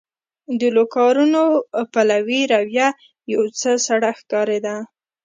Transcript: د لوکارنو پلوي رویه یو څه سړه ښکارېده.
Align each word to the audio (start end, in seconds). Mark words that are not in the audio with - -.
د 0.59 0.61
لوکارنو 0.77 1.43
پلوي 1.93 2.41
رویه 2.53 2.89
یو 3.33 3.43
څه 3.59 3.71
سړه 3.87 4.11
ښکارېده. 4.19 4.75